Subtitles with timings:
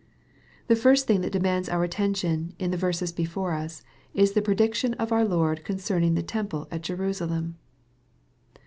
[0.65, 3.83] The first thing that demands our attention in the verses before us,
[4.15, 7.59] is the prediction of our Lord concerning the temple at Jerusalem.